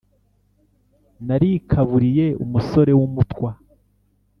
narikaburiye 1.25 2.25
umusore 2.43 2.91
w’umutwa 2.99 3.47